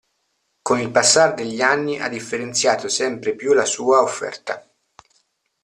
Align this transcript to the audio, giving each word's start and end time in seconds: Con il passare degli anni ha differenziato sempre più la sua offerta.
Con 0.63 0.79
il 0.79 0.89
passare 0.89 1.35
degli 1.35 1.61
anni 1.61 1.99
ha 1.99 2.07
differenziato 2.07 2.87
sempre 2.89 3.35
più 3.35 3.53
la 3.53 3.65
sua 3.65 4.01
offerta. 4.01 4.67